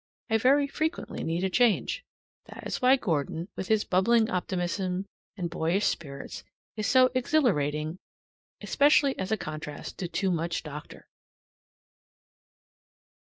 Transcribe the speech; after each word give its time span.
I 0.31 0.39
very 0.39 0.65
frequently 0.65 1.23
need 1.23 1.43
a 1.43 1.49
change. 1.51 2.03
That 2.45 2.65
is 2.65 2.81
why 2.81 2.95
Gordon, 2.95 3.49
with 3.55 3.67
his 3.67 3.83
bubbling 3.83 4.31
optimism 4.31 5.05
and 5.37 5.47
boyish 5.47 5.85
spirits, 5.85 6.43
is 6.75 6.87
so 6.87 7.11
exhilarating 7.13 7.99
especially 8.61 9.15
as 9.19 9.31
a 9.31 9.37
contrast 9.37 9.99
to 9.99 10.07
too 10.07 10.31
much 10.31 10.63
doctor. 10.63 11.07